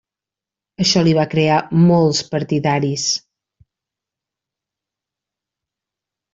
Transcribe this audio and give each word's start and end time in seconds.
Això 0.85 1.03
li 1.07 1.13
va 1.17 1.25
crear 1.33 1.57
molts 1.81 2.23
partidaris. 2.33 3.05